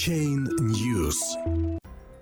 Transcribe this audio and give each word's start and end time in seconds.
Blockchain 0.00 0.48
News. 0.60 1.16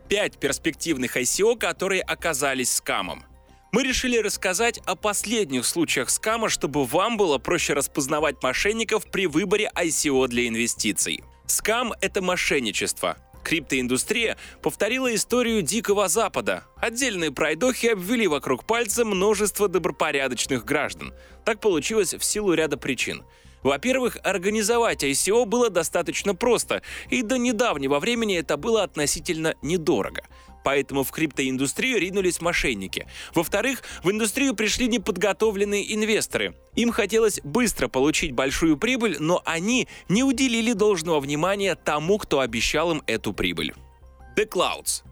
Пять 0.08 0.38
перспективных 0.38 1.16
ICO, 1.16 1.56
которые 1.56 2.02
оказались 2.02 2.72
скамом. 2.72 3.24
Мы 3.70 3.84
решили 3.84 4.18
рассказать 4.18 4.78
о 4.86 4.96
последних 4.96 5.64
случаях 5.64 6.10
скама, 6.10 6.48
чтобы 6.48 6.84
вам 6.84 7.16
было 7.16 7.38
проще 7.38 7.74
распознавать 7.74 8.42
мошенников 8.42 9.08
при 9.10 9.26
выборе 9.26 9.70
ICO 9.76 10.26
для 10.26 10.48
инвестиций. 10.48 11.22
Скам— 11.46 11.92
это 12.00 12.20
мошенничество. 12.20 13.16
Криптоиндустрия 13.44 14.36
повторила 14.60 15.14
историю 15.14 15.62
Дикого 15.62 16.08
Запада. 16.08 16.64
Отдельные 16.78 17.30
пройдохи 17.30 17.86
обвели 17.86 18.26
вокруг 18.26 18.66
пальца 18.66 19.04
множество 19.04 19.68
добропорядочных 19.68 20.64
граждан. 20.64 21.12
Так 21.44 21.60
получилось 21.60 22.14
в 22.14 22.24
силу 22.24 22.54
ряда 22.54 22.76
причин. 22.76 23.22
Во-первых, 23.62 24.18
организовать 24.22 25.04
ICO 25.04 25.44
было 25.44 25.70
достаточно 25.70 26.34
просто, 26.34 26.82
и 27.10 27.22
до 27.22 27.38
недавнего 27.38 27.98
времени 27.98 28.36
это 28.36 28.56
было 28.56 28.82
относительно 28.82 29.54
недорого 29.62 30.22
поэтому 30.68 31.02
в 31.02 31.10
криптоиндустрию 31.12 31.98
ринулись 31.98 32.42
мошенники. 32.42 33.06
Во-вторых, 33.34 33.82
в 34.04 34.10
индустрию 34.10 34.54
пришли 34.54 34.86
неподготовленные 34.86 35.94
инвесторы. 35.94 36.54
Им 36.74 36.92
хотелось 36.92 37.40
быстро 37.42 37.88
получить 37.88 38.32
большую 38.32 38.76
прибыль, 38.76 39.16
но 39.18 39.40
они 39.46 39.88
не 40.10 40.22
уделили 40.22 40.74
должного 40.74 41.20
внимания 41.20 41.74
тому, 41.74 42.18
кто 42.18 42.40
обещал 42.40 42.90
им 42.90 43.02
эту 43.06 43.32
прибыль. 43.32 43.72
The 44.36 44.46
Clouds 44.46 45.04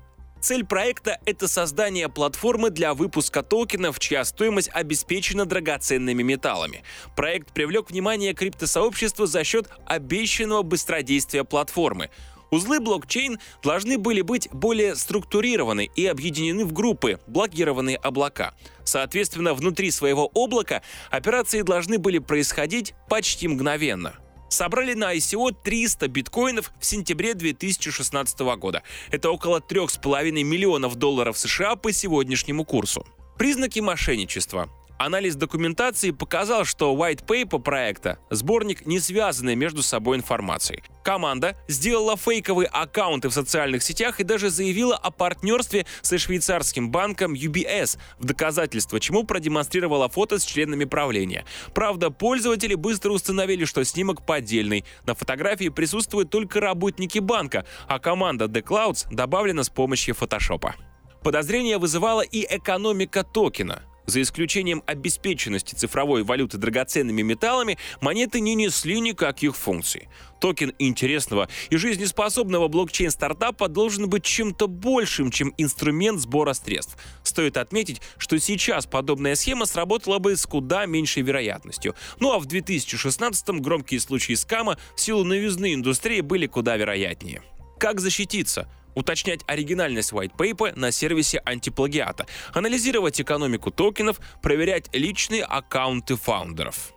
Цель 0.46 0.64
проекта— 0.64 1.18
это 1.26 1.48
создание 1.48 2.08
платформы 2.08 2.70
для 2.70 2.94
выпуска 2.94 3.42
токенов, 3.42 3.98
чья 3.98 4.24
стоимость 4.24 4.70
обеспечена 4.72 5.44
драгоценными 5.44 6.22
металлами. 6.22 6.84
Проект 7.16 7.52
привлек 7.52 7.90
внимание 7.90 8.32
криптосообщества 8.32 9.26
за 9.26 9.42
счет 9.42 9.68
обещанного 9.86 10.62
быстродействия 10.62 11.42
платформы. 11.42 12.10
Узлы 12.52 12.78
блокчейн 12.78 13.40
должны 13.60 13.98
были 13.98 14.20
быть 14.20 14.48
более 14.52 14.94
структурированы 14.94 15.90
и 15.96 16.06
объединены 16.06 16.64
в 16.64 16.72
группы, 16.72 17.18
блокированные 17.26 17.96
облака. 17.96 18.54
Соответственно, 18.84 19.52
внутри 19.52 19.90
своего 19.90 20.30
облака 20.32 20.82
операции 21.10 21.62
должны 21.62 21.98
были 21.98 22.20
происходить 22.20 22.94
почти 23.08 23.48
мгновенно. 23.48 24.14
Собрали 24.56 24.94
на 24.94 25.14
ICO 25.14 25.54
300 25.62 26.08
биткоинов 26.08 26.72
в 26.80 26.86
сентябре 26.86 27.34
2016 27.34 28.40
года. 28.56 28.82
Это 29.10 29.30
около 29.30 29.60
3,5 29.60 30.30
миллионов 30.30 30.94
долларов 30.94 31.36
США 31.36 31.76
по 31.76 31.92
сегодняшнему 31.92 32.64
курсу. 32.64 33.06
Признаки 33.36 33.80
мошенничества. 33.80 34.70
Анализ 34.98 35.36
документации 35.36 36.10
показал, 36.10 36.64
что 36.64 36.94
white 36.94 37.24
paper 37.26 37.60
проекта— 37.60 38.18
сборник 38.30 38.86
не 38.86 38.98
связанной 38.98 39.54
между 39.54 39.82
собой 39.82 40.16
информации. 40.16 40.82
Команда 41.04 41.54
сделала 41.68 42.16
фейковые 42.16 42.66
аккаунты 42.66 43.28
в 43.28 43.34
социальных 43.34 43.82
сетях 43.82 44.20
и 44.20 44.24
даже 44.24 44.48
заявила 44.48 44.96
о 44.96 45.10
партнерстве 45.10 45.84
со 46.00 46.16
швейцарским 46.16 46.90
банком 46.90 47.34
UBS, 47.34 47.98
в 48.18 48.24
доказательство 48.24 48.98
чему 48.98 49.24
продемонстрировала 49.24 50.08
фото 50.08 50.38
с 50.38 50.44
членами 50.44 50.86
правления. 50.86 51.44
Правда, 51.74 52.10
пользователи 52.10 52.74
быстро 52.74 53.12
установили, 53.12 53.66
что 53.66 53.84
снимок 53.84 54.24
поддельный. 54.24 54.86
На 55.04 55.14
фотографии 55.14 55.68
присутствуют 55.68 56.30
только 56.30 56.58
работники 56.58 57.18
банка, 57.18 57.66
а 57.86 57.98
команда 57.98 58.46
The 58.46 58.62
Clouds 58.62 59.06
добавлена 59.10 59.62
с 59.62 59.68
помощью 59.68 60.14
фотошопа. 60.14 60.74
Подозрение 61.22 61.76
вызывала 61.76 62.22
и 62.22 62.46
экономика 62.48 63.24
токена. 63.24 63.82
За 64.06 64.22
исключением 64.22 64.82
обеспеченности 64.86 65.74
цифровой 65.74 66.22
валюты 66.22 66.58
драгоценными 66.58 67.22
металлами, 67.22 67.76
монеты 68.00 68.40
не 68.40 68.54
несли 68.54 69.00
никаких 69.00 69.56
функций. 69.56 70.08
Токен 70.40 70.72
интересного 70.78 71.48
и 71.70 71.76
жизнеспособного 71.76 72.68
блокчейн-стартапа 72.68 73.68
должен 73.68 74.08
быть 74.08 74.22
чем-то 74.24 74.68
большим, 74.68 75.30
чем 75.30 75.52
инструмент 75.58 76.20
сбора 76.20 76.52
средств. 76.52 76.96
Стоит 77.24 77.56
отметить, 77.56 78.00
что 78.16 78.38
сейчас 78.38 78.86
подобная 78.86 79.34
схема 79.34 79.66
сработала 79.66 80.18
бы 80.18 80.36
с 80.36 80.46
куда 80.46 80.86
меньшей 80.86 81.22
вероятностью. 81.22 81.94
Ну 82.20 82.32
а 82.32 82.38
в 82.38 82.46
2016-м 82.46 83.60
громкие 83.60 83.98
случаи 83.98 84.34
скама 84.34 84.78
в 84.94 85.00
силу 85.00 85.24
новизны 85.24 85.74
индустрии 85.74 86.20
были 86.20 86.46
куда 86.46 86.76
вероятнее. 86.76 87.42
Как 87.78 88.00
защититься? 88.00 88.68
Уточнять 88.96 89.42
оригинальность 89.46 90.10
white 90.10 90.34
paper 90.36 90.76
на 90.76 90.90
сервисе 90.90 91.40
антиплагиата, 91.44 92.26
анализировать 92.52 93.20
экономику 93.20 93.70
токенов, 93.70 94.18
проверять 94.42 94.88
личные 94.92 95.44
аккаунты 95.44 96.16
фаундеров. 96.16 96.92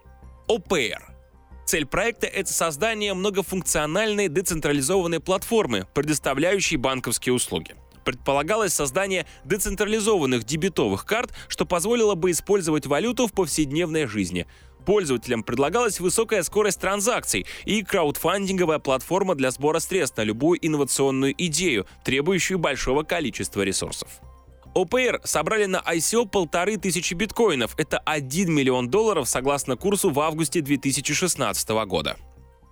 OPR 0.47 1.09
Цель 1.69 1.85
проекта— 1.85 2.25
это 2.27 2.51
создание 2.51 3.13
многофункциональной 3.13 4.27
децентрализованной 4.27 5.19
платформы, 5.19 5.85
предоставляющей 5.93 6.77
банковские 6.77 7.33
услуги. 7.33 7.75
Предполагалось 8.03 8.73
создание 8.73 9.27
децентрализованных 9.45 10.45
дебетовых 10.45 11.05
карт, 11.05 11.31
что 11.47 11.67
позволило 11.67 12.15
бы 12.15 12.31
использовать 12.31 12.87
валюту 12.87 13.27
в 13.27 13.33
повседневной 13.33 14.07
жизни. 14.07 14.47
Пользователям 14.89 15.43
предлагалась 15.43 15.99
высокая 15.99 16.41
скорость 16.41 16.81
транзакций 16.81 17.45
и 17.63 17.83
краудфандинговая 17.83 18.79
платформа 18.79 19.35
для 19.35 19.51
сбора 19.51 19.77
средств 19.77 20.17
на 20.17 20.23
любую 20.23 20.57
инновационную 20.65 21.35
идею, 21.37 21.85
требующую 22.03 22.57
большого 22.57 23.03
количества 23.03 23.61
ресурсов. 23.61 24.09
OPR 24.73 25.19
собрали 25.25 25.65
на 25.65 25.77
ICO 25.77 26.27
полторы 26.27 26.77
тысячи 26.77 27.13
биткоинов. 27.13 27.75
Это 27.77 27.99
1 27.99 28.51
миллион 28.51 28.89
долларов 28.89 29.29
согласно 29.29 29.75
курсу 29.75 30.09
в 30.09 30.19
августе 30.21 30.61
2016 30.61 31.69
года. 31.85 32.17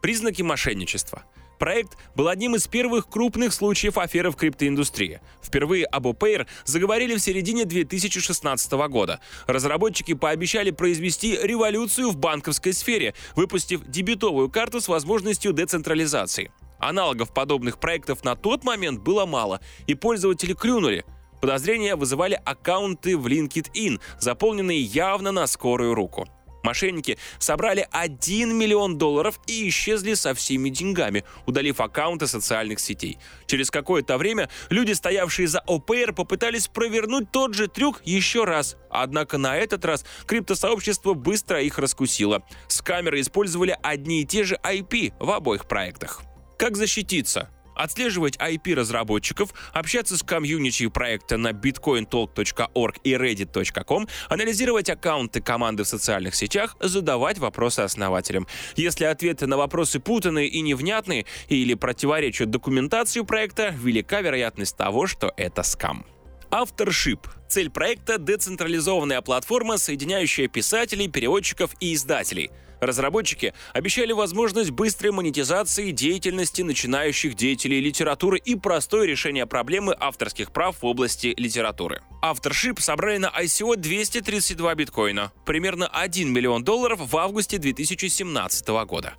Признаки 0.01 0.41
мошенничества– 0.41 1.23
Проект 1.59 1.97
был 2.15 2.27
одним 2.27 2.55
из 2.55 2.67
первых 2.67 3.09
крупных 3.09 3.53
случаев 3.53 3.97
аферы 3.97 4.31
в 4.31 4.35
криптоиндустрии. 4.35 5.21
Впервые 5.41 5.85
об 5.85 6.07
OPair 6.07 6.47
заговорили 6.65 7.15
в 7.15 7.19
середине 7.19 7.65
2016 7.65 8.71
года. 8.89 9.19
Разработчики 9.47 10.13
пообещали 10.13 10.71
произвести 10.71 11.37
революцию 11.41 12.11
в 12.11 12.17
банковской 12.17 12.73
сфере, 12.73 13.13
выпустив 13.35 13.83
дебетовую 13.85 14.49
карту 14.49 14.81
с 14.81 14.87
возможностью 14.87 15.53
децентрализации. 15.53 16.51
Аналогов 16.79 17.33
подобных 17.33 17.79
проектов 17.79 18.23
на 18.23 18.35
тот 18.35 18.63
момент 18.63 18.99
было 18.99 19.25
мало, 19.25 19.61
и 19.87 19.95
пользователи 19.95 20.53
клюнули. 20.53 21.05
Подозрения 21.41 21.95
вызывали 21.95 22.39
аккаунты 22.45 23.17
в 23.17 23.27
LinkedIn, 23.27 23.99
заполненные 24.19 24.81
явно 24.81 25.31
на 25.31 25.47
скорую 25.47 25.93
руку. 25.93 26.27
Мошенники 26.67 27.17
собрали 27.39 27.87
1 27.91 28.53
миллион 28.53 28.97
долларов 28.97 29.39
и 29.47 29.69
исчезли 29.69 30.15
со 30.15 30.33
всеми 30.33 30.67
деньгами, 30.67 31.23
удалив 31.45 31.79
аккаунты 31.79 32.27
социальных 32.27 32.81
сетей. 32.81 33.19
Через 33.45 33.71
какое-то 33.71 34.17
время 34.17 34.49
люди, 34.69 34.91
стоявшие 34.91 35.47
за 35.47 35.61
ОПР, 35.61 36.11
попытались 36.13 36.67
провернуть 36.67 37.31
тот 37.31 37.53
же 37.53 37.69
трюк 37.69 38.01
еще 38.03 38.43
раз. 38.43 38.75
Однако 38.89 39.37
на 39.37 39.55
этот 39.55 39.85
раз 39.85 40.03
криптосообщество 40.25 41.13
быстро 41.13 41.61
их 41.61 41.79
раскусило. 41.79 42.43
С 42.67 42.81
камеры 42.81 43.21
использовали 43.21 43.77
одни 43.81 44.23
и 44.23 44.25
те 44.25 44.43
же 44.43 44.59
IP 44.61 45.13
в 45.21 45.31
обоих 45.31 45.69
проектах. 45.69 46.23
Как 46.57 46.75
защититься? 46.75 47.49
Отслеживать 47.77 48.37
IP 48.37 48.73
разработчиков, 48.75 49.53
общаться 49.73 50.17
с 50.17 50.23
комьюнити 50.23 50.87
проекта 50.87 51.37
на 51.37 51.49
bitcointalk.org 51.49 52.95
и 53.03 53.13
reddit.com, 53.13 54.07
анализировать 54.29 54.89
аккаунты 54.89 55.41
команды 55.41 55.83
в 55.83 55.87
социальных 55.87 56.35
сетях, 56.35 56.75
задавать 56.79 57.37
вопросы 57.37 57.81
основателям. 57.81 58.47
Если 58.75 59.05
ответы 59.05 59.47
на 59.47 59.57
вопросы 59.57 59.99
путанные 59.99 60.47
и 60.47 60.61
невнятные 60.61 61.25
или 61.47 61.73
противоречат 61.73 62.49
документации 62.49 63.21
проекта, 63.21 63.69
велика 63.69 64.21
вероятность 64.21 64.75
того, 64.75 65.07
что 65.07 65.33
это 65.37 65.63
скам. 65.63 66.05
Авторшип. 66.49 67.27
Цель 67.49 67.69
проекта— 67.69 68.17
децентрализованная 68.19 69.21
платформа, 69.21 69.77
соединяющая 69.77 70.47
писателей, 70.47 71.07
переводчиков 71.09 71.71
и 71.79 71.93
издателей— 71.93 72.51
Разработчики 72.79 73.53
обещали 73.73 74.13
возможность 74.13 74.71
быстрой 74.71 75.11
монетизации 75.11 75.91
деятельности 75.91 76.61
начинающих 76.61 77.35
деятелей 77.35 77.81
литературы 77.81 78.37
и 78.37 78.55
простое 78.55 79.05
решение 79.05 79.45
проблемы 79.45 79.95
авторских 79.99 80.51
прав 80.51 80.81
в 80.81 80.85
области 80.85 81.33
литературы. 81.37 82.01
Авторшип 82.21 82.79
собрали 82.79 83.17
на 83.17 83.27
ICO 83.27 83.75
232 83.75 84.75
биткоина, 84.75 85.31
примерно 85.45 85.87
1 85.87 86.31
миллион 86.31 86.63
долларов 86.63 86.99
в 87.01 87.17
августе 87.17 87.57
2017 87.57 88.67
года. 88.85 89.13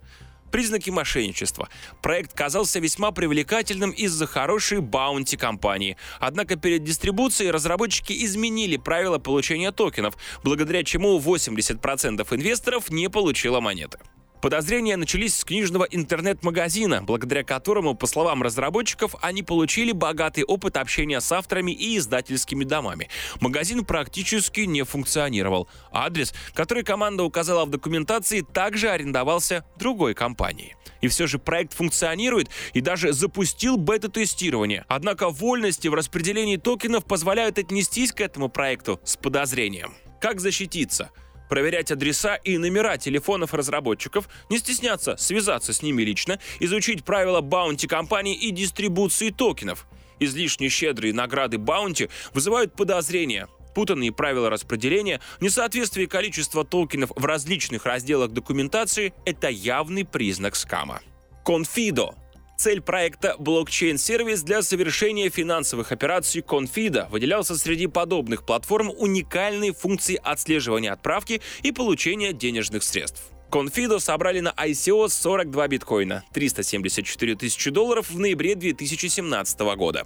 Признаки 0.50 0.90
мошенничества. 0.90 1.68
Проект 2.02 2.32
казался 2.34 2.80
весьма 2.80 3.10
привлекательным 3.12 3.90
из-за 3.90 4.26
хорошей 4.26 4.80
баунти 4.80 5.36
компании. 5.36 5.96
Однако 6.20 6.56
перед 6.56 6.84
дистрибуцией 6.84 7.50
разработчики 7.50 8.24
изменили 8.24 8.76
правила 8.76 9.18
получения 9.18 9.72
токенов, 9.72 10.16
благодаря 10.42 10.82
чему 10.84 11.18
80% 11.18 12.26
инвесторов 12.34 12.90
не 12.90 13.08
получило 13.08 13.60
монеты. 13.60 13.98
Подозрения 14.40 14.96
начались 14.96 15.36
с 15.36 15.44
книжного 15.44 15.84
интернет-магазина, 15.84 17.02
благодаря 17.02 17.42
которому, 17.42 17.94
по 17.94 18.06
словам 18.06 18.42
разработчиков, 18.42 19.16
они 19.20 19.42
получили 19.42 19.90
богатый 19.90 20.44
опыт 20.44 20.76
общения 20.76 21.20
с 21.20 21.32
авторами 21.32 21.72
и 21.72 21.98
издательскими 21.98 22.64
домами. 22.64 23.08
Магазин 23.40 23.84
практически 23.84 24.60
не 24.60 24.84
функционировал. 24.84 25.68
Адрес, 25.90 26.32
который 26.54 26.84
команда 26.84 27.24
указала 27.24 27.64
в 27.64 27.70
документации, 27.70 28.42
также 28.42 28.90
арендовался 28.90 29.64
другой 29.76 30.14
компанией. 30.14 30.76
И 31.00 31.08
все 31.08 31.26
же 31.26 31.38
проект 31.38 31.72
функционирует 31.72 32.48
и 32.74 32.80
даже 32.80 33.12
запустил 33.12 33.76
бета-тестирование. 33.76 34.84
Однако 34.88 35.30
вольности 35.30 35.88
в 35.88 35.94
распределении 35.94 36.56
токенов 36.56 37.04
позволяют 37.04 37.58
отнестись 37.58 38.12
к 38.12 38.20
этому 38.20 38.48
проекту 38.48 39.00
с 39.04 39.16
подозрением. 39.16 39.94
Как 40.20 40.40
защититься? 40.40 41.10
Проверять 41.48 41.90
адреса 41.90 42.36
и 42.36 42.58
номера 42.58 42.96
телефонов 42.96 43.54
разработчиков, 43.54 44.28
не 44.50 44.58
стесняться 44.58 45.16
связаться 45.16 45.72
с 45.72 45.82
ними 45.82 46.02
лично, 46.02 46.38
изучить 46.60 47.04
правила 47.04 47.40
баунти 47.40 47.86
компании 47.86 48.34
и 48.34 48.50
дистрибуции 48.50 49.30
токенов. 49.30 49.86
Излишне 50.20 50.68
щедрые 50.68 51.14
награды 51.14 51.58
баунти 51.58 52.08
вызывают 52.34 52.74
подозрения. 52.74 53.48
Путанные 53.74 54.10
правила 54.10 54.50
распределения, 54.50 55.20
несоответствие 55.40 56.08
количества 56.08 56.64
токенов 56.64 57.12
в 57.14 57.24
различных 57.24 57.86
разделах 57.86 58.32
документации– 58.32 59.14
это 59.24 59.48
явный 59.48 60.04
признак 60.04 60.56
скама. 60.56 61.00
Confido 61.44 62.14
Цель 62.58 62.80
проекта 62.80 63.36
блокчейн-сервис 63.38 64.42
для 64.42 64.62
совершения 64.62 65.30
финансовых 65.30 65.92
операций 65.92 66.42
Confida 66.42 67.08
выделялся 67.08 67.56
среди 67.56 67.86
подобных 67.86 68.44
платформ 68.44 68.90
уникальные 68.90 69.72
функции 69.72 70.20
отслеживания 70.20 70.90
отправки 70.90 71.40
и 71.62 71.70
получения 71.70 72.32
денежных 72.32 72.82
средств. 72.82 73.22
Confido 73.48 74.00
собрали 74.00 74.40
на 74.40 74.52
ICO 74.58 75.08
42 75.08 75.68
биткоина, 75.68 76.24
374 76.32 77.36
тысячи 77.36 77.70
долларов 77.70 78.10
в 78.10 78.18
ноябре 78.18 78.56
2017 78.56 79.60
года. 79.76 80.04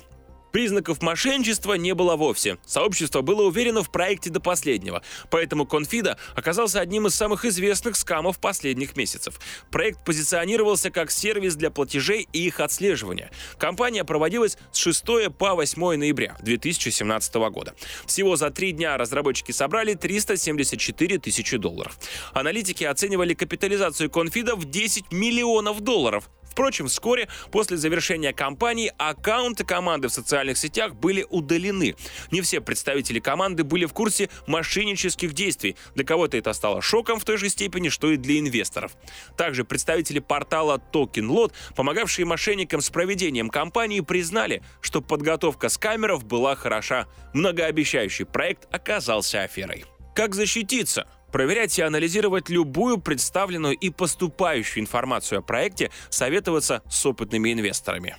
Признаков 0.53 1.01
мошенничества 1.03 1.75
не 1.75 1.95
было 1.95 2.17
вовсе. 2.17 2.59
Сообщество 2.67 3.23
было 3.23 3.43
уверено 3.43 3.83
в 3.83 3.91
проекте 3.91 4.31
до 4.31 4.39
последнего, 4.39 5.03
поэтому 5.31 5.67
Конфида 5.67 6.19
оказался 6.37 6.81
одним 6.81 7.07
из 7.07 7.15
самых 7.15 7.45
известных 7.47 7.97
скамов 7.97 8.39
последних 8.39 8.97
месяцев. 8.97 9.41
Проект 9.71 10.05
позиционировался 10.05 10.91
как 10.91 11.11
сервис 11.11 11.57
для 11.57 11.71
платежей 11.71 12.29
и 12.33 12.47
их 12.47 12.61
отслеживания. 12.61 13.31
Компания 13.59 14.05
проводилась 14.05 14.59
с 14.73 14.77
6 14.79 15.05
по 15.39 15.55
8 15.55 15.97
ноября 15.97 16.37
2017 16.43 17.35
года. 17.51 17.75
Всего 18.07 18.37
за 18.37 18.51
три 18.51 18.73
дня 18.73 18.99
разработчики 18.99 19.53
собрали 19.53 19.95
374 19.95 21.19
тысячи 21.19 21.57
долларов. 21.57 21.99
Аналитики 22.35 22.85
оценивали 22.85 23.33
капитализацию 23.33 24.11
Конфида 24.11 24.55
в 24.57 24.67
10 24.67 25.13
миллионов 25.13 25.81
долларов. 25.81 26.29
Впрочем, 26.53 26.89
вскоре 26.89 27.29
после 27.51 27.79
завершения 27.79 28.35
кампании 28.35 28.93
аккаунты 28.99 29.65
команды 29.65 30.09
в 30.09 30.13
социальных 30.13 30.59
сетях 30.59 30.95
были 30.95 31.25
удалены. 31.31 31.97
Не 32.31 32.43
все 32.43 32.61
представители 32.61 33.21
команды 33.21 33.65
были 33.65 33.87
в 33.87 33.95
курсе 33.95 34.29
мошеннических 34.47 35.33
действий. 35.33 35.77
Для 35.95 36.05
кого-то 36.05 36.37
это 36.37 36.53
стало 36.53 36.83
шоком 36.83 37.19
в 37.19 37.25
той 37.25 37.39
же 37.39 37.49
степени, 37.49 37.89
что 37.89 38.11
и 38.11 38.19
для 38.19 38.39
инвесторов. 38.39 38.93
Также 39.35 39.65
представители 39.65 40.19
портала 40.19 40.79
TokenLot, 40.93 41.55
помогавшие 41.75 42.27
мошенникам 42.27 42.83
с 42.83 42.91
проведением 42.91 43.49
кампании, 43.49 44.01
признали, 44.01 44.63
что 44.83 45.01
подготовка 45.01 45.71
скамеров 45.71 46.27
была 46.27 46.55
хороша. 46.55 47.07
Многообещающий 47.33 48.27
проект 48.27 48.69
оказался 48.71 49.41
аферой. 49.41 49.87
Как 50.15 50.35
защититься? 50.35 51.07
Проверять 51.33 51.79
и 51.79 51.83
анализировать 51.83 52.51
любую 52.51 52.99
представленную 52.99 53.75
и 53.75 53.91
поступающую 53.91 54.83
информацию 54.83 55.39
о 55.41 55.43
проекте, 55.43 55.91
советоваться 56.11 56.83
с 56.89 57.05
опытными 57.07 57.53
инвесторами. 57.53 58.17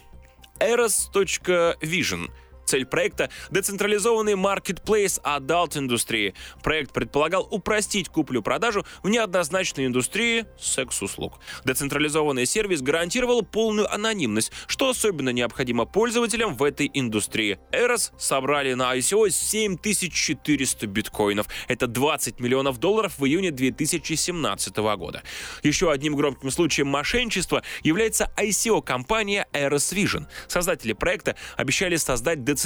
Eros.vision– 0.60 2.32
Цель 2.66 2.86
проекта– 2.86 3.30
децентрализованный 3.52 4.34
marketplace 4.34 5.22
adult 5.24 5.78
индустрии. 5.78 6.34
Проект 6.64 6.92
предполагал 6.92 7.48
упростить 7.52 8.10
куплю-продажу 8.10 8.86
в 9.04 9.10
неоднозначной 9.10 9.86
индустрии 9.86 10.46
секс-услуг. 10.60 11.40
Децентрализованный 11.66 12.46
сервис 12.46 12.82
гарантировал 12.82 13.44
полную 13.44 13.92
анонимность, 13.94 14.52
что 14.68 14.90
особенно 14.90 15.30
необходимо 15.30 15.86
пользователям 15.86 16.56
в 16.56 16.64
этой 16.64 16.90
индустрии. 16.94 17.60
Eros 17.72 18.12
собрали 18.18 18.74
на 18.74 18.96
ICO 18.96 19.30
7400 19.30 20.88
биткоинов. 20.88 21.48
Это 21.68 21.88
20 21.88 22.40
миллионов 22.40 22.80
долларов 22.80 23.14
в 23.18 23.26
июне 23.26 23.52
2017 23.52 24.76
года. 24.78 25.24
Еще 25.64 25.92
одним 25.92 26.16
громким 26.16 26.50
случаем 26.52 26.88
мошенничества 26.88 27.64
является 27.84 28.32
ICO-компания 28.38 29.48
Eros 29.54 29.94
Vision. 29.94 30.28
Создатели 30.48 30.94
проекта 30.94 31.36
обещали 31.58 31.98
создать 31.98 32.44
децентрализованный 32.44 32.63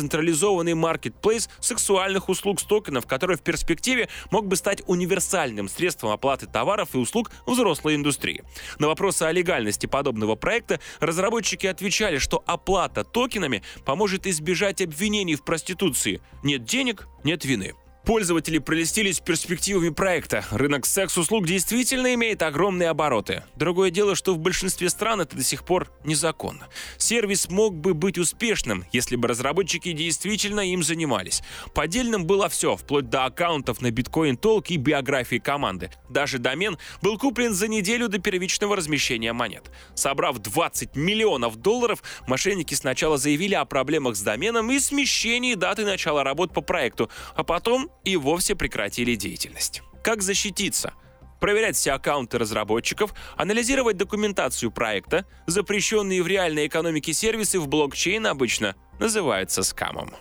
маркетплейс 0.74 1.50
сексуальных 1.60 2.30
услуг 2.30 2.60
с 2.60 2.64
токенов, 2.64 3.08
который 3.08 3.38
в 3.38 3.42
перспективе 3.42 4.10
мог 4.32 4.48
бы 4.48 4.56
стать 4.56 4.82
универсальным 4.88 5.70
средством 5.70 6.12
оплаты 6.12 6.48
товаров 6.48 6.90
и 6.94 6.98
услуг 6.98 7.32
взрослой 7.46 7.96
индустрии. 7.96 8.44
На 8.80 8.88
вопросы 8.88 9.24
о 9.24 9.32
легальности 9.32 9.86
подобного 9.86 10.36
проекта 10.36 10.80
разработчики 11.00 11.68
отвечали, 11.68 12.18
что 12.18 12.44
оплата 12.46 13.04
токенами 13.04 13.64
поможет 13.86 14.28
избежать 14.28 14.82
обвинений 14.82 15.36
в 15.36 15.44
проституции. 15.44 16.22
Нет 16.44 16.64
денег– 16.64 17.08
нет 17.24 17.46
вины. 17.46 17.74
Пользователи 18.07 18.59
прелестились 18.59 19.19
перспективами 19.19 19.89
проекта. 19.89 20.45
Рынок 20.51 20.86
секс-услуг 20.86 21.45
действительно 21.45 22.13
имеет 22.13 22.42
огромные 22.42 22.88
обороты. 22.88 23.44
Другое 23.57 23.92
дело, 23.92 24.15
что 24.15 24.33
в 24.33 24.38
большинстве 24.38 24.89
стран 24.89 25.19
это 25.19 25.36
до 25.36 25.44
сих 25.44 25.65
пор 25.65 25.92
незаконно. 26.06 26.69
Сервис 26.98 27.50
мог 27.50 27.75
бы 27.75 27.94
быть 27.94 28.18
успешным, 28.18 28.86
если 28.94 29.18
бы 29.18 29.27
разработчики 29.27 29.92
действительно 29.92 30.62
им 30.62 30.83
занимались. 30.83 31.44
Поддельным 31.75 32.25
было 32.25 32.48
все, 32.48 32.77
вплоть 32.77 33.09
до 33.09 33.25
аккаунтов 33.25 33.81
на 33.81 33.88
Bitcoin 33.88 34.39
Talk 34.39 34.68
и 34.69 34.77
биографии 34.77 35.39
команды. 35.39 35.92
Даже 36.07 36.38
домен 36.38 36.77
был 37.01 37.18
куплен 37.18 37.53
за 37.53 37.68
неделю 37.68 38.07
до 38.07 38.19
первичного 38.19 38.77
размещения 38.77 39.33
монет. 39.33 39.69
Собрав 39.95 40.38
20 40.38 40.95
миллионов 40.95 41.57
долларов, 41.57 42.01
мошенники 42.25 42.74
сначала 42.74 43.18
заявили 43.18 43.56
о 43.56 43.65
проблемах 43.65 44.15
с 44.15 44.21
доменом 44.21 44.71
и 44.71 44.80
смещении 44.80 45.56
даты 45.56 45.83
начала 45.83 46.24
работ 46.24 46.53
по 46.53 46.62
проекту, 46.62 47.10
а 47.36 47.44
потом 47.44 47.92
и 48.07 48.18
вовсе 48.18 48.56
прекратили 48.56 49.15
деятельность. 49.15 49.81
Как 50.04 50.21
защититься? 50.21 50.94
проверять 51.39 51.75
все 51.75 51.92
аккаунты 51.92 52.38
разработчиков, 52.38 53.13
анализировать 53.36 53.98
документацию 53.98 54.71
проекта, 54.71 55.25
запрещенные 55.45 56.24
в 56.24 56.27
реальной 56.27 56.68
экономике 56.68 57.13
сервисы 57.13 57.59
в 57.59 57.68
блокчейн 57.68 58.25
обычно 58.25 58.75
называются 59.00 59.63
скамом. 59.63 60.13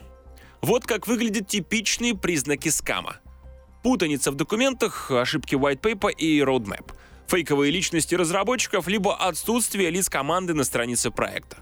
Вот 0.61 0.85
как 0.85 1.07
выглядят 1.07 1.49
типичные 1.49 2.15
признаки 2.15 2.69
скама. 2.69 3.17
Путаница 3.83 4.31
в 4.31 4.35
документах, 4.35 5.11
ошибки 5.11 5.55
white 5.55 5.81
paper 5.81 6.13
и 6.13 6.41
roadmap, 6.41 6.93
фейковые 7.29 7.71
личности 7.71 8.15
разработчиков, 8.15 8.89
либо 8.89 9.17
отсутствие 9.17 9.91
лиц 9.91 10.09
команды 10.09 10.55
на 10.55 10.65
странице 10.65 11.11
проекта. 11.11 11.59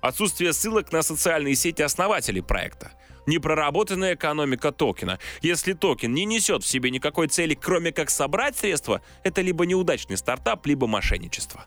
Отсутствие 0.00 0.52
ссылок 0.52 0.92
на 0.92 1.02
социальные 1.02 1.54
сети 1.54 1.82
основателей 1.82 2.42
проекта 2.42 2.92
непроработанная 3.26 4.14
экономика 4.14 4.72
токена. 4.72 5.18
Если 5.42 5.72
токен 5.72 6.12
не 6.14 6.24
несет 6.24 6.62
в 6.62 6.66
себе 6.66 6.90
никакой 6.90 7.28
цели, 7.28 7.54
кроме 7.54 7.92
как 7.92 8.10
собрать 8.10 8.56
средства, 8.56 9.02
это 9.24 9.40
либо 9.40 9.66
неудачный 9.66 10.16
стартап, 10.16 10.66
либо 10.66 10.86
мошенничество. 10.86 11.66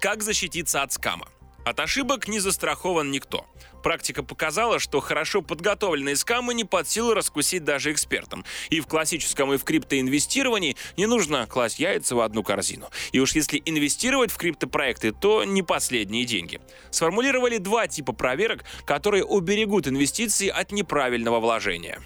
Как 0.00 0.22
защититься 0.22 0.82
от 0.82 0.92
скама? 0.92 1.28
От 1.64 1.78
ошибок 1.78 2.26
не 2.26 2.40
застрахован 2.40 3.10
никто. 3.10 3.46
Практика 3.82 4.22
показала, 4.22 4.78
что 4.78 5.00
хорошо 5.00 5.42
подготовленные 5.42 6.16
скамы 6.16 6.54
не 6.54 6.64
под 6.64 6.88
силу 6.88 7.14
раскусить 7.14 7.64
даже 7.64 7.92
экспертам. 7.92 8.44
И 8.70 8.80
в 8.80 8.86
классическом, 8.86 9.52
и 9.52 9.58
в 9.58 9.64
криптоинвестировании 9.64 10.76
не 10.96 11.06
нужно 11.06 11.46
класть 11.46 11.78
яйца 11.78 12.16
в 12.16 12.20
одну 12.20 12.42
корзину. 12.42 12.90
И 13.12 13.20
уж 13.20 13.34
если 13.34 13.62
инвестировать 13.64 14.30
в 14.30 14.36
криптопроекты, 14.36 15.12
то 15.12 15.44
не 15.44 15.62
последние 15.62 16.24
деньги. 16.24 16.60
Сформулировали 16.90 17.58
два 17.58 17.86
типа 17.86 18.12
проверок, 18.12 18.64
которые 18.84 19.24
уберегут 19.24 19.86
инвестиции 19.86 20.48
от 20.48 20.72
неправильного 20.72 21.40
вложения. 21.40 22.00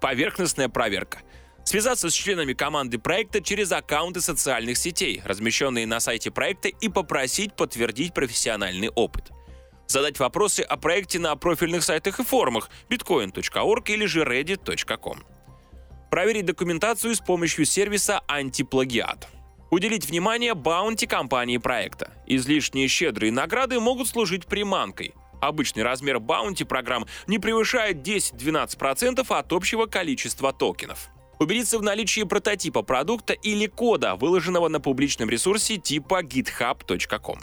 Поверхностная 0.00 0.68
проверка– 0.68 1.20
связаться 1.66 2.08
с 2.08 2.14
членами 2.14 2.54
команды 2.54 2.98
проекта 2.98 3.42
через 3.42 3.72
аккаунты 3.72 4.22
социальных 4.22 4.78
сетей, 4.78 5.20
размещенные 5.24 5.86
на 5.86 6.00
сайте 6.00 6.30
проекта, 6.30 6.68
и 6.68 6.88
попросить 6.88 7.54
подтвердить 7.54 8.14
профессиональный 8.14 8.88
опыт. 8.88 9.30
Задать 9.88 10.18
вопросы 10.18 10.60
о 10.60 10.76
проекте 10.76 11.18
на 11.18 11.36
профильных 11.36 11.84
сайтах 11.84 12.18
и 12.18 12.24
форумах 12.24 12.70
bitcoin.org 12.88 13.90
или 13.90 14.06
же 14.06 14.22
reddit.com. 14.22 15.22
Проверить 16.10 16.46
документацию 16.46 17.14
с 17.14 17.20
помощью 17.20 17.66
сервиса 17.66 18.20
антиплагиат. 18.26 19.28
Уделить 19.70 20.08
внимание 20.08 20.54
баунти 20.54 21.06
компании 21.06 21.58
проекта. 21.58 22.12
Излишние 22.26 22.88
щедрые 22.88 23.32
награды 23.32 23.80
могут 23.80 24.08
служить 24.08 24.46
приманкой. 24.46 25.14
Обычный 25.40 25.82
размер 25.82 26.20
баунти 26.20 26.64
программ 26.64 27.06
не 27.26 27.38
превышает 27.38 27.98
10-12% 27.98 29.26
от 29.28 29.52
общего 29.52 29.86
количества 29.86 30.52
токенов. 30.52 31.10
Убедиться 31.38 31.78
в 31.78 31.82
наличии 31.82 32.22
прототипа 32.22 32.82
продукта 32.82 33.34
или 33.34 33.66
кода, 33.66 34.16
выложенного 34.16 34.68
на 34.68 34.80
публичном 34.80 35.28
ресурсе 35.28 35.76
типа 35.76 36.22
github.com. 36.22 37.38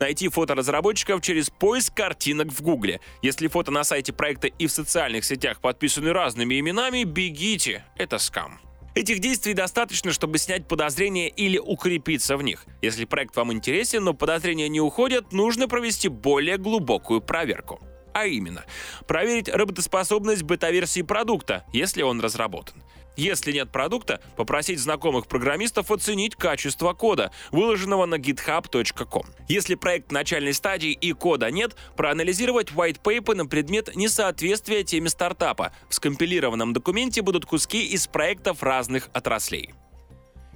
Найти 0.00 0.28
фото 0.28 0.54
разработчиков 0.54 1.22
через 1.22 1.48
поиск 1.48 1.94
картинок 1.94 2.52
в 2.52 2.60
Гугле. 2.60 3.00
Если 3.22 3.48
фото 3.48 3.70
на 3.70 3.84
сайте 3.84 4.12
проекта 4.12 4.48
и 4.48 4.66
в 4.66 4.72
социальных 4.72 5.24
сетях 5.24 5.60
подписаны 5.60 6.12
разными 6.12 6.58
именами, 6.58 7.04
бегите, 7.04 7.84
это 7.96 8.18
скам. 8.18 8.60
Этих 8.94 9.18
действий 9.18 9.54
достаточно, 9.54 10.12
чтобы 10.12 10.38
снять 10.38 10.68
подозрения 10.68 11.28
или 11.28 11.58
укрепиться 11.58 12.36
в 12.36 12.42
них. 12.42 12.64
Если 12.82 13.06
проект 13.06 13.34
вам 13.34 13.52
интересен, 13.52 14.04
но 14.04 14.14
подозрения 14.14 14.68
не 14.68 14.80
уходят, 14.80 15.32
нужно 15.32 15.66
провести 15.66 16.08
более 16.08 16.58
глубокую 16.58 17.20
проверку. 17.20 17.80
А 18.12 18.26
именно, 18.26 18.64
проверить 19.08 19.48
работоспособность 19.48 20.44
бета-версии 20.44 21.02
продукта, 21.02 21.64
если 21.72 22.02
он 22.02 22.20
разработан. 22.20 22.82
Если 23.16 23.52
нет 23.52 23.70
продукта, 23.70 24.20
попросить 24.36 24.80
знакомых 24.80 25.26
программистов 25.26 25.90
оценить 25.90 26.34
качество 26.34 26.92
кода, 26.94 27.30
выложенного 27.52 28.06
на 28.06 28.16
github.com. 28.16 29.26
Если 29.48 29.76
проект 29.76 30.08
в 30.08 30.12
начальной 30.12 30.52
стадии 30.52 30.92
и 30.92 31.12
кода 31.12 31.50
нет, 31.50 31.76
проанализировать 31.96 32.72
white 32.72 33.00
paper 33.02 33.34
на 33.34 33.46
предмет 33.46 33.94
несоответствия 33.94 34.82
теме 34.82 35.08
стартапа. 35.08 35.72
В 35.88 35.94
скомпилированном 35.94 36.72
документе 36.72 37.22
будут 37.22 37.46
куски 37.46 37.86
из 37.86 38.06
проектов 38.06 38.62
разных 38.62 39.08
отраслей. 39.12 39.74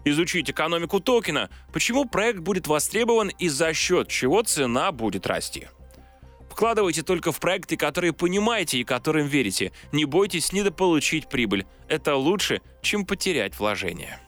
Изучить 0.05 0.51
экономику 0.51 1.01
токена, 1.01 1.51
почему 1.73 2.07
проект 2.07 2.41
будет 2.41 2.67
востребован 2.67 3.29
и 3.29 3.49
за 3.49 3.73
счет 3.75 4.09
чего 4.09 4.43
цена 4.43 4.91
будет 4.91 5.27
расти. 5.27 5.69
Вкладывайте 6.59 7.05
только 7.05 7.31
в 7.31 7.39
проекты, 7.39 7.77
которые 7.77 8.13
понимаете 8.13 8.79
и 8.79 8.83
которым 8.83 9.29
верите. 9.29 9.71
Не 9.93 10.07
бойтесь 10.07 10.53
недополучить 10.53 11.29
прибыль. 11.29 11.67
Это 11.87 12.17
лучше, 12.17 12.61
чем 12.83 13.07
потерять 13.07 13.57
вложение. 13.57 14.19